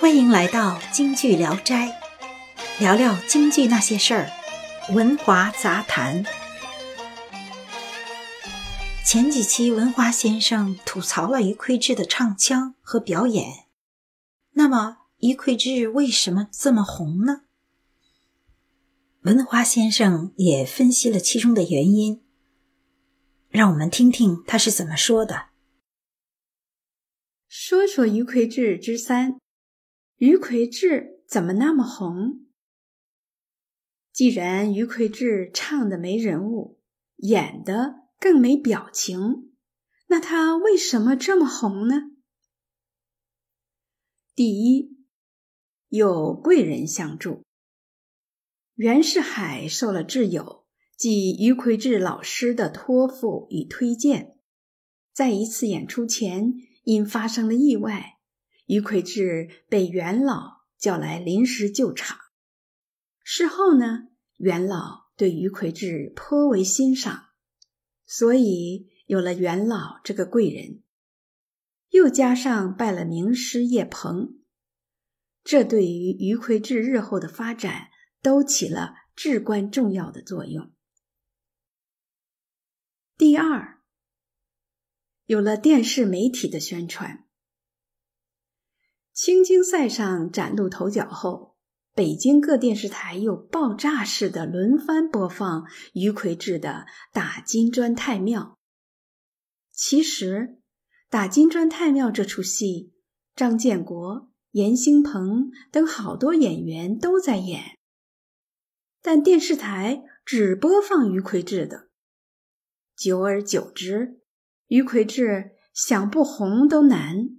[0.00, 2.00] 欢迎来到京剧聊斋，
[2.78, 4.30] 聊聊京剧那些事儿，
[4.94, 6.24] 文华杂谈。
[9.04, 13.66] 前几期文华先生吐槽了于魁智的唱腔和表演，
[14.52, 17.40] 那么于魁智为什么这么红呢？
[19.22, 22.22] 文华先生也分析了其中的原因，
[23.48, 25.48] 让我们听听他是怎么说的。
[27.48, 29.40] 说说于魁智之三，
[30.18, 32.44] 于魁智怎么那么红？
[34.12, 36.80] 既然于魁智唱的没人物，
[37.18, 39.52] 演的更没表情，
[40.08, 42.10] 那他为什么这么红呢？
[44.34, 44.96] 第一，
[45.88, 47.44] 有贵人相助。
[48.74, 50.66] 袁世海受了挚友，
[50.96, 54.36] 即于魁智老师的托付与推荐，
[55.12, 56.54] 在一次演出前。
[56.84, 58.17] 因发生了意外，
[58.68, 62.18] 于魁智被元老叫来临时救场。
[63.24, 67.30] 事后呢，元老对于魁智颇为欣赏，
[68.06, 70.82] 所以有了元老这个贵人。
[71.88, 74.38] 又加上拜了名师叶鹏，
[75.42, 77.88] 这对于于魁智日后的发展
[78.22, 80.72] 都起了至关重要的作用。
[83.16, 83.76] 第二。
[85.24, 87.27] 有了电视媒体的宣传，
[89.20, 91.56] 青金赛上崭露头角后，
[91.92, 96.68] 北京各电视台又爆炸式的轮番播放于魁智的
[97.12, 98.40] 《打金砖太庙》。
[99.72, 100.36] 其实，
[101.10, 102.92] 《打金砖太庙》这出戏，
[103.34, 107.76] 张建国、严兴鹏等好多演员都在演，
[109.02, 111.88] 但电视台只播放于魁智的。
[112.96, 114.20] 久而久之。
[114.68, 117.37] 于魁智想不红都难，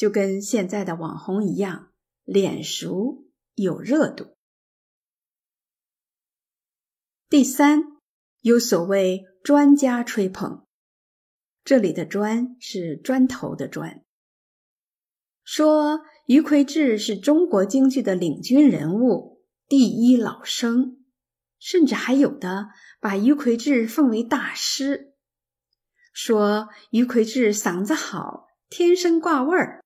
[0.00, 1.92] 就跟现在的网红一样，
[2.24, 4.34] 脸熟有热度。
[7.28, 7.82] 第三，
[8.40, 10.64] 有所谓专家吹捧，
[11.62, 14.02] 这里的“砖”是砖头的“砖”，
[15.44, 21.04] 说于魁智是中国京剧的领军人物，第一老生，
[21.58, 25.12] 甚至还有的把于魁智奉为大师。
[26.14, 29.84] 说于魁智嗓子好，天生挂味儿，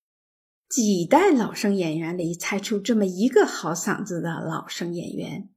[0.75, 5.49] 几代老生演员里才出这么一个好嗓子的老生演员。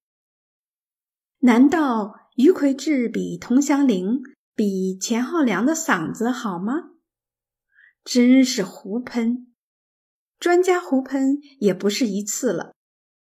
[1.40, 4.22] 难道于魁智比佟祥林、
[4.54, 6.92] 比钱浩良的嗓子好吗？
[8.04, 9.52] 真是胡喷！
[10.38, 12.76] 专家胡喷也不是一次了。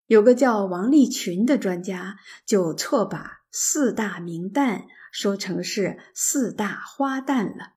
[0.07, 4.85] 有个叫王立群的专家就错把四大名旦。
[5.11, 7.73] 说成是四大花旦了，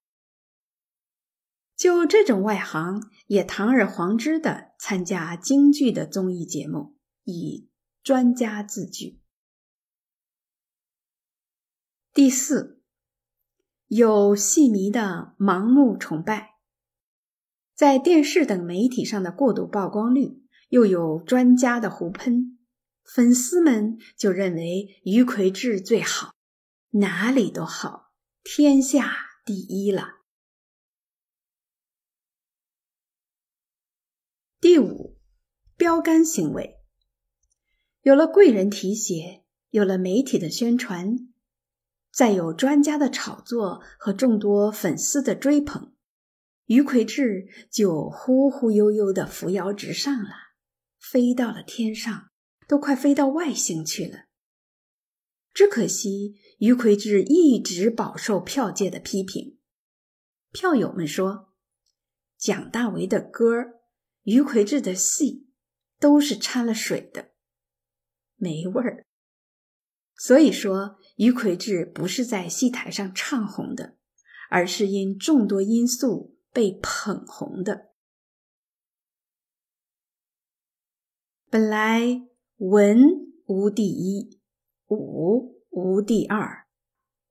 [1.85, 7.69] 就这种外行也堂而皇之的参加京剧的综艺节目，以
[8.01, 9.22] 专家自居。
[12.12, 12.81] 第四，
[13.85, 16.56] 有戏迷的盲目崇拜，
[17.75, 22.57] 在电视等媒体上的过度曝光率，又有专家的胡喷，
[23.03, 26.34] 粉丝们就认为于魁智最好。
[26.94, 28.09] 哪里都好，
[28.44, 29.16] 天下
[29.46, 30.14] 第一了。
[34.65, 35.15] 第五，
[35.77, 36.79] 标杆行为，
[38.01, 41.31] 有了贵人提携，有了媒体的宣传，
[42.11, 45.93] 再有专家的炒作和众多粉丝的追捧，
[46.65, 50.31] 于魁智就忽忽悠悠的扶摇直上了，
[50.97, 52.31] 飞到了天上，
[52.67, 54.25] 都快飞到外星去了。
[55.53, 56.41] 只可惜。
[56.57, 59.59] 于魁智一直饱受票界的批评，
[60.51, 61.53] 票友们说
[62.35, 63.74] ：“蒋大为的歌儿，
[64.25, 65.47] 于魁智的戏，
[65.97, 67.31] 都是掺了水的，
[68.35, 69.05] 没味儿。”
[70.19, 73.97] 所以说，于魁智不是在戏台上唱红的，
[74.49, 77.93] 而是因众多因素被捧红的。
[81.49, 82.99] 本来文
[83.45, 84.41] 无第一，
[84.87, 85.55] 武。
[85.78, 86.67] 无第二，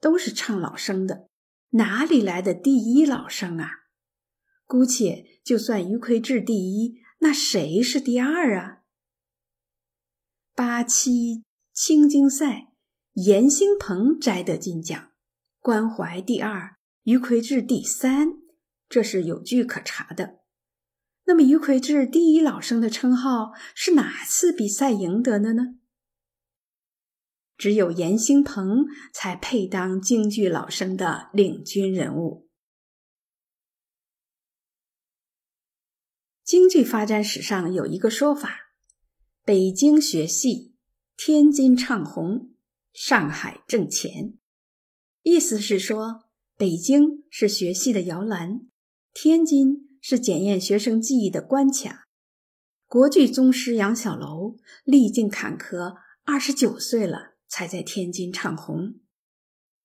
[0.00, 1.30] 都是唱老生的，
[1.70, 3.83] 哪里来的第一老生啊？
[4.66, 8.82] 姑且就算于魁智第一，那谁是第二啊？
[10.54, 12.72] 八七青金赛，
[13.12, 15.10] 严兴鹏摘得金奖，
[15.60, 18.34] 关怀第二，于魁智第三，
[18.88, 20.40] 这是有据可查的。
[21.26, 25.76] 那么于魁智第一老生的称号是哪次比赛赢得的呢？
[27.56, 32.43] 只有严兴鹏才配当京剧老生的领军人物。
[36.44, 38.74] 京剧发展史上有一个说法：
[39.46, 40.74] 北京学戏，
[41.16, 42.50] 天津唱红，
[42.92, 44.34] 上海挣钱。
[45.22, 46.24] 意思是说，
[46.58, 48.60] 北京是学戏的摇篮，
[49.14, 52.04] 天津是检验学生技艺的关卡。
[52.86, 55.94] 国剧宗师杨小楼历尽坎坷，
[56.24, 58.96] 二十九岁了才在天津唱红。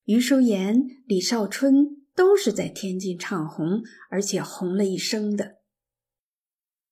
[0.04, 5.59] 余淑妍、李少春都是在天津唱红，而且红了一生的。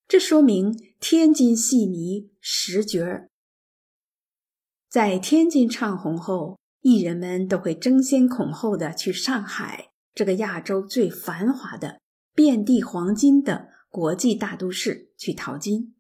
[0.08, 3.30] 这说明天津戏迷十绝儿，
[4.88, 12.00] 在天津唱红后，艺人们都会争先恐后的去上海这个亚洲最繁华的、
[12.34, 15.94] 遍地黄金的国际大都市去淘金。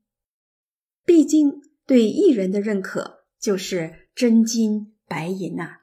[1.04, 5.80] 毕竟，对艺人的认可就是真金白银呐。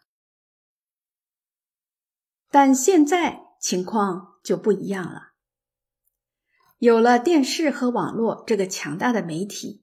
[2.51, 5.34] 但现在情况就不一样了，
[6.85, 9.83] 有了电视和网络这个强大的媒体，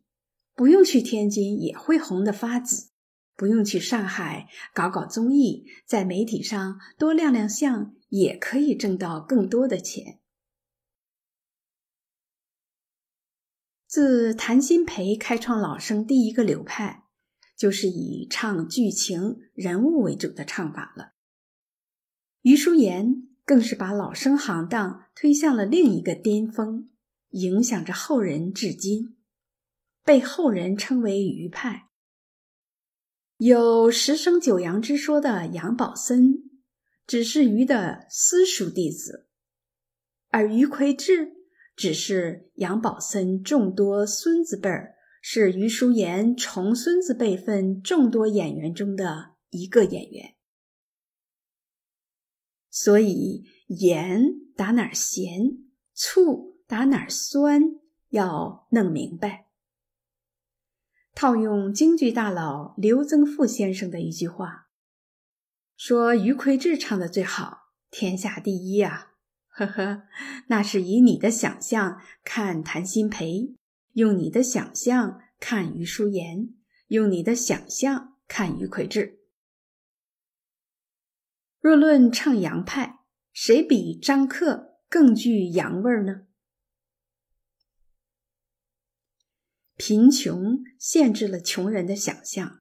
[0.54, 2.92] 不用去天津也会红得发紫，
[3.36, 10.20] 不用去上海搞搞综艺，在媒体上多亮亮相，也可以挣到更多的钱。
[13.88, 17.06] 自谭鑫培开创老生第一个流派，
[17.58, 21.14] 就是以唱剧情人物为主的唱法了。
[22.44, 26.90] 余淑妍更是把老生行当推向了另一个巅峰，
[27.32, 29.18] 影响着后人至今，
[30.06, 31.90] 被后人称为余派。
[33.38, 36.50] 有十生九阳之说的杨宝森，
[37.06, 39.28] 只是余的私塾弟子，
[40.30, 41.42] 而余魁智。
[41.74, 50.36] 只是杨宝森众多孙子辈儿，是余淑妍重孙子辈分众多演员中的一个演员，
[52.70, 54.22] 所以盐
[54.56, 55.58] 打哪儿咸，
[55.94, 57.82] 醋打哪儿酸，
[58.12, 59.48] 要弄明白。
[61.14, 64.70] 套用京剧大佬刘增富先生的一句话，
[65.76, 69.12] 说余魁智唱的最好，天下第一啊。
[69.52, 70.04] 呵呵，
[70.48, 73.54] 那是以你的想象看谭鑫培，
[73.92, 76.54] 用你的想象看余淑妍，
[76.88, 79.20] 用你的想象看余魁智。
[81.60, 83.00] 若论唱洋派，
[83.34, 86.28] 谁比张克更具洋味儿呢？
[89.84, 92.60] 贫穷限制了穷人的想象。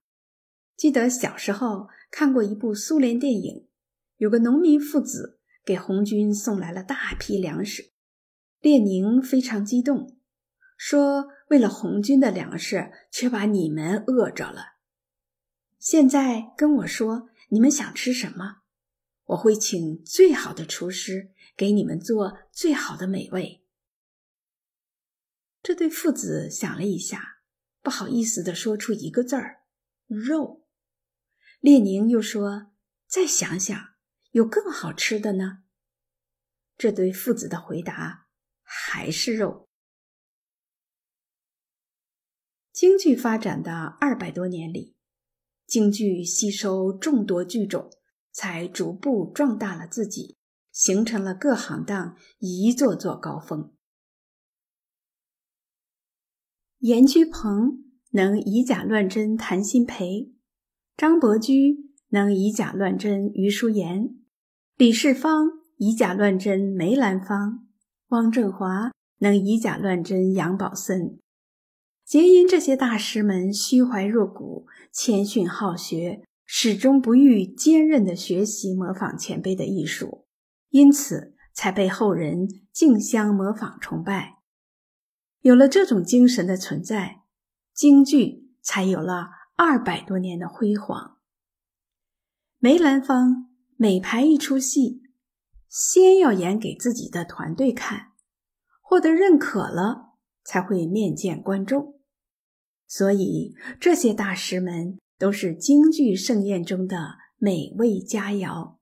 [0.75, 3.69] 记得小时候看过一部苏联电影，
[4.17, 5.38] 有个农民父子。
[5.62, 7.93] 给红军送来了大批粮食，
[8.61, 10.17] 列宁非常激动，
[10.78, 14.78] 说：“为了红军的粮食，却把你们饿着了。
[15.78, 18.62] 现在跟我说你们想吃什么，
[19.26, 23.62] 我会请最好的厨师给你们做最好的美味。”
[25.62, 27.40] 这对父子想了一下，
[27.82, 29.62] 不好意思的说出一个字儿
[30.08, 30.66] ：“肉。”
[31.60, 32.72] 列宁又说
[33.06, 33.88] ：“再想想。”
[34.32, 35.64] 有更好吃的呢？
[36.78, 38.28] 这对父子的回答
[38.62, 39.68] 还是肉。
[42.72, 44.94] 京剧发展的二百多年里，
[45.66, 47.90] 京剧吸收众多剧种，
[48.30, 50.38] 才逐步壮大了自己，
[50.70, 53.74] 形成了各行当一座座高峰。
[56.81, 60.32] 严居鹏能以假乱真，谭鑫培；
[60.96, 64.17] 张伯驹能以假乱真，余淑妍。
[64.79, 67.67] 李世芳以假乱真，梅兰芳；
[68.08, 71.19] 汪振华能以假乱真，杨宝森。
[72.06, 80.25] 皆因这些大师们虚怀若谷、谦逊好学，始终不渝坚韧的学习模仿前辈的艺术，
[80.70, 84.40] 因此才被后人竞相模仿崇拜。
[85.41, 87.23] 有了这种精神的存在，
[87.73, 91.19] 京剧才有了二百多年的辉煌。
[92.59, 93.49] 梅兰芳。
[93.82, 95.01] 每排一出戏，
[95.67, 98.09] 先要演给自己的团队看，
[98.82, 101.99] 获得认可了，才会面见观众。
[102.87, 108.77] 所以，这些大师们都是京剧盛宴中的美味佳肴。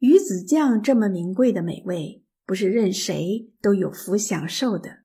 [0.00, 5.04] 鱼子酱这么名贵的美味，不是任谁都有福享受的。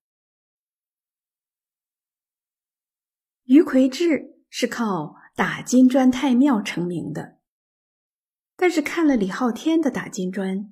[3.52, 7.40] 于魁智是靠打金砖太庙成名的。
[8.56, 10.72] 但是看了李昊天的打金砖，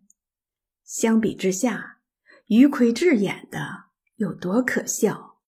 [0.85, 1.97] 相比之下，
[2.45, 5.41] 于魁智演的有多可笑，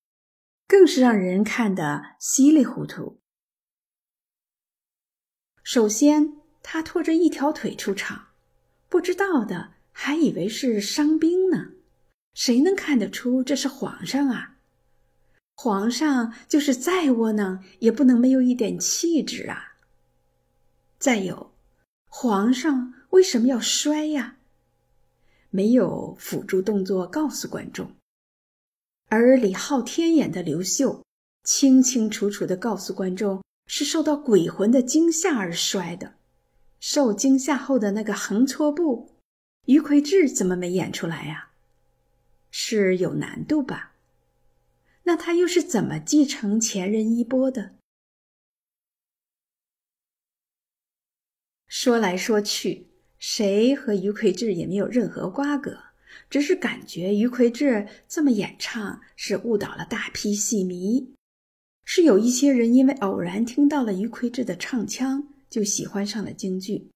[0.67, 3.21] 更是让人看得稀里糊涂。
[5.63, 8.33] 首先，他拖着一条腿出场，
[8.89, 11.75] 不知道的还以为是伤兵呢，
[12.33, 14.50] 谁能看得出这是皇上啊？
[15.63, 19.75] 皇上就是再窝囊，也不能没有一点气质啊。
[20.97, 21.51] 再有，
[22.09, 24.37] 皇上为什么要摔呀？
[25.51, 27.91] 没有辅助动作告诉观众，
[29.09, 31.05] 而李浩天演的刘秀，
[31.43, 36.15] 清清楚楚的告诉观众是受到鬼魂的惊吓而摔的。
[36.79, 39.11] 受惊吓后的那个横搓步，
[39.67, 41.49] 于魁智怎么没演出来呀？
[42.49, 43.90] 是有难度吧？
[45.03, 47.75] 那他又是怎么继承前人衣钵的？
[51.67, 55.77] 说来说去，谁和于魁智也没有任何瓜葛，
[56.29, 61.13] 只是感觉于魁智这么演唱是误导了大批戏迷，
[61.83, 65.27] 是有一些人因为偶然听到了于魁智的唱腔。
[65.51, 66.91] 就喜欢上了京剧。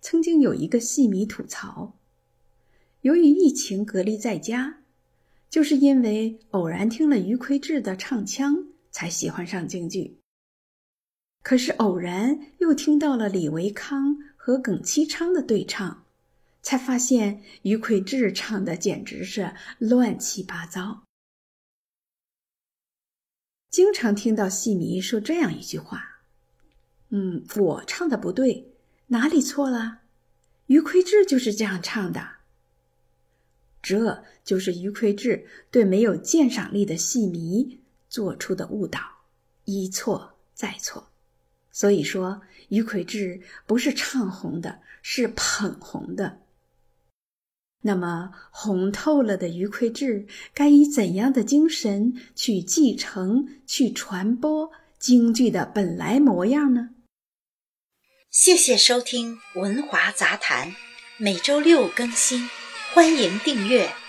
[0.00, 1.98] 曾经有一个戏迷吐槽，
[3.02, 4.81] 由于疫情隔离在家，
[5.52, 10.18] 就是因为偶然听了于魁智的唱腔，才喜欢上京剧。
[11.42, 16.06] 可是偶然又听到了李维康和耿其昌的对唱，
[16.62, 21.04] 才发现于魁智唱的简直是乱七八糟。
[23.68, 26.22] 经常听到戏迷说这样一句话。
[27.10, 28.72] 嗯，我唱的不对，
[29.08, 30.00] 哪里错了？
[30.68, 32.36] 于魁智就是这样唱的。
[33.82, 39.00] 这就是于魁智对没有鉴赏力的戏迷做出的误导，
[39.64, 41.08] 一错再错。
[41.72, 46.38] 所以说，于魁智不是唱红的，是捧红的。
[47.80, 54.70] 那么，红透了的于魁智该以怎样的精神去继承、去传播
[55.00, 56.90] 京剧的本来模样呢？
[58.30, 60.68] 谢谢收听《文华杂谈》，
[61.18, 62.48] 每周六更新，
[62.94, 64.01] 欢迎订阅。